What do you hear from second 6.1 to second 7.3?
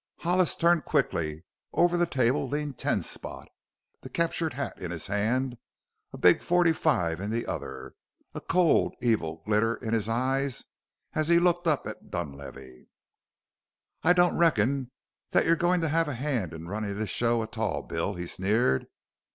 a big forty five in